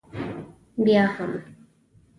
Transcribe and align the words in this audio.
بیا 0.83 1.03
هم. 1.15 1.31